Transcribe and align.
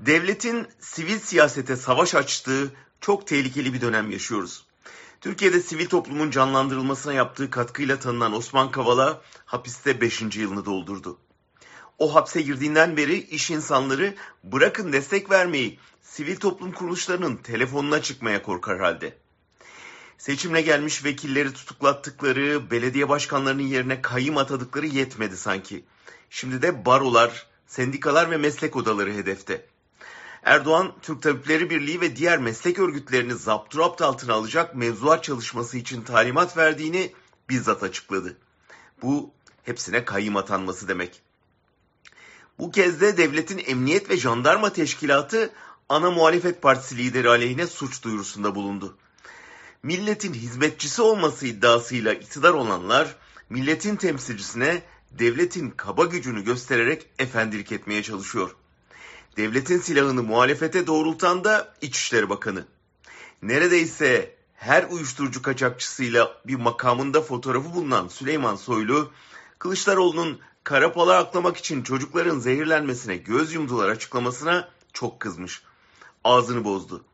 Devletin 0.00 0.68
sivil 0.80 1.18
siyasete 1.18 1.76
savaş 1.76 2.14
açtığı 2.14 2.72
çok 3.00 3.26
tehlikeli 3.26 3.74
bir 3.74 3.80
dönem 3.80 4.10
yaşıyoruz. 4.10 4.66
Türkiye'de 5.20 5.60
sivil 5.60 5.88
toplumun 5.88 6.30
canlandırılmasına 6.30 7.12
yaptığı 7.12 7.50
katkıyla 7.50 7.98
tanınan 7.98 8.32
Osman 8.32 8.70
Kavala 8.70 9.22
hapiste 9.44 10.00
5. 10.00 10.36
yılını 10.36 10.64
doldurdu. 10.64 11.18
O 11.98 12.14
hapse 12.14 12.42
girdiğinden 12.42 12.96
beri 12.96 13.18
iş 13.18 13.50
insanları 13.50 14.14
bırakın 14.44 14.92
destek 14.92 15.30
vermeyi 15.30 15.78
sivil 16.02 16.36
toplum 16.36 16.72
kuruluşlarının 16.72 17.36
telefonuna 17.36 18.02
çıkmaya 18.02 18.42
korkar 18.42 18.80
halde. 18.80 19.18
Seçimle 20.18 20.60
gelmiş 20.60 21.04
vekilleri 21.04 21.52
tutuklattıkları, 21.52 22.70
belediye 22.70 23.08
başkanlarının 23.08 23.62
yerine 23.62 24.02
kayyım 24.02 24.36
atadıkları 24.36 24.86
yetmedi 24.86 25.36
sanki. 25.36 25.84
Şimdi 26.30 26.62
de 26.62 26.84
barolar, 26.84 27.46
sendikalar 27.66 28.30
ve 28.30 28.36
meslek 28.36 28.76
odaları 28.76 29.12
hedefte. 29.12 29.66
Erdoğan, 30.42 30.92
Türk 31.02 31.22
Tabipleri 31.22 31.70
Birliği 31.70 32.00
ve 32.00 32.16
diğer 32.16 32.38
meslek 32.38 32.78
örgütlerini 32.78 33.34
zapturapt 33.34 34.02
altına 34.02 34.34
alacak 34.34 34.74
mevzuat 34.74 35.24
çalışması 35.24 35.78
için 35.78 36.02
talimat 36.02 36.56
verdiğini 36.56 37.12
bizzat 37.48 37.82
açıkladı. 37.82 38.36
Bu 39.02 39.30
hepsine 39.62 40.04
kayyım 40.04 40.36
atanması 40.36 40.88
demek. 40.88 41.22
Bu 42.58 42.70
kez 42.70 43.00
de 43.00 43.16
devletin 43.16 43.62
emniyet 43.66 44.10
ve 44.10 44.16
jandarma 44.16 44.72
teşkilatı 44.72 45.50
ana 45.88 46.10
muhalefet 46.10 46.62
partisi 46.62 46.96
lideri 46.96 47.28
aleyhine 47.28 47.66
suç 47.66 48.02
duyurusunda 48.02 48.54
bulundu. 48.54 48.96
Milletin 49.82 50.34
hizmetçisi 50.34 51.02
olması 51.02 51.46
iddiasıyla 51.46 52.12
iktidar 52.12 52.52
olanlar 52.52 53.16
milletin 53.50 53.96
temsilcisine 53.96 54.82
devletin 55.10 55.70
kaba 55.70 56.04
gücünü 56.04 56.44
göstererek 56.44 57.06
efendilik 57.18 57.72
etmeye 57.72 58.02
çalışıyor. 58.02 58.56
Devletin 59.36 59.78
silahını 59.78 60.22
muhalefete 60.22 60.86
doğrultan 60.86 61.44
da 61.44 61.74
İçişleri 61.80 62.30
Bakanı. 62.30 62.64
Neredeyse 63.42 64.36
her 64.54 64.84
uyuşturucu 64.90 65.42
kaçakçısıyla 65.42 66.40
bir 66.46 66.54
makamında 66.54 67.22
fotoğrafı 67.22 67.74
bulunan 67.74 68.08
Süleyman 68.08 68.56
Soylu, 68.56 69.10
Kılıçdaroğlu'nun 69.58 70.40
kara 70.64 70.92
para 70.92 71.16
aklamak 71.16 71.56
için 71.56 71.82
çocukların 71.82 72.38
zehirlenmesine 72.38 73.16
göz 73.16 73.52
yumdular 73.52 73.88
açıklamasına 73.88 74.68
çok 74.92 75.20
kızmış. 75.20 75.62
Ağzını 76.24 76.64
bozdu. 76.64 77.04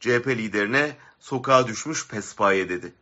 CHP 0.00 0.26
liderine 0.26 0.96
sokağa 1.20 1.66
düşmüş 1.66 2.08
pespaye 2.08 2.68
dedi. 2.68 2.92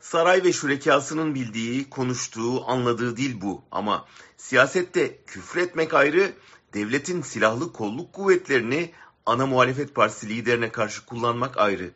Saray 0.00 0.44
ve 0.44 0.52
şürekasının 0.52 1.34
bildiği, 1.34 1.90
konuştuğu, 1.90 2.68
anladığı 2.68 3.16
dil 3.16 3.40
bu. 3.40 3.62
Ama 3.70 4.06
siyasette 4.36 5.18
küfretmek 5.26 5.94
ayrı, 5.94 6.32
devletin 6.74 7.22
silahlı 7.22 7.72
kolluk 7.72 8.12
kuvvetlerini 8.12 8.92
ana 9.26 9.46
muhalefet 9.46 9.94
partisi 9.94 10.28
liderine 10.28 10.72
karşı 10.72 11.06
kullanmak 11.06 11.58
ayrı. 11.58 11.90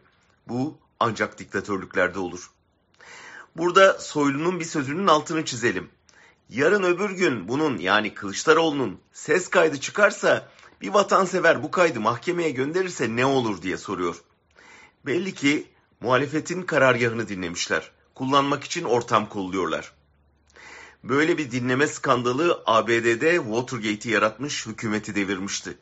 Bu 0.48 0.78
ancak 1.00 1.38
diktatörlüklerde 1.38 2.18
olur. 2.18 2.50
Burada 3.56 3.98
Soylu'nun 3.98 4.60
bir 4.60 4.64
sözünün 4.64 5.06
altını 5.06 5.44
çizelim. 5.44 5.90
Yarın 6.48 6.82
öbür 6.82 7.10
gün 7.10 7.48
bunun 7.48 7.78
yani 7.78 8.14
Kılıçdaroğlu'nun 8.14 9.00
ses 9.12 9.48
kaydı 9.48 9.80
çıkarsa 9.80 10.48
bir 10.80 10.88
vatansever 10.88 11.62
bu 11.62 11.70
kaydı 11.70 12.00
mahkemeye 12.00 12.50
gönderirse 12.50 13.16
ne 13.16 13.26
olur 13.26 13.62
diye 13.62 13.76
soruyor. 13.76 14.22
Belli 15.06 15.34
ki 15.34 15.66
muhalefetin 16.00 16.62
karargahını 16.62 17.28
dinlemişler. 17.28 17.90
Kullanmak 18.14 18.64
için 18.64 18.84
ortam 18.84 19.28
kolluyorlar. 19.28 19.92
Böyle 21.08 21.38
bir 21.38 21.50
dinleme 21.50 21.86
skandalı 21.86 22.62
ABD'de 22.66 23.36
Watergate'i 23.36 24.12
yaratmış, 24.12 24.66
hükümeti 24.66 25.14
devirmişti. 25.14 25.78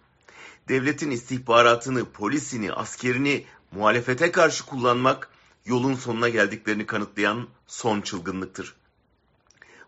Devletin 0.69 1.10
istihbaratını, 1.10 2.05
polisini, 2.05 2.72
askerini 2.72 3.44
muhalefete 3.72 4.32
karşı 4.32 4.66
kullanmak 4.66 5.30
yolun 5.64 5.94
sonuna 5.94 6.28
geldiklerini 6.28 6.86
kanıtlayan 6.86 7.48
son 7.66 8.00
çılgınlıktır. 8.00 8.75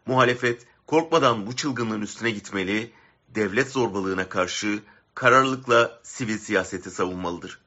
Muhalefet 0.07 0.67
korkmadan 0.87 1.47
bu 1.47 1.57
çılgınlığın 1.57 2.03
üstüne 2.03 2.31
gitmeli, 2.31 2.93
devlet 3.29 3.71
zorbalığına 3.71 4.29
karşı 4.29 4.83
kararlılıkla 5.15 6.01
sivil 6.03 6.39
siyaseti 6.39 6.91
savunmalıdır. 6.91 7.59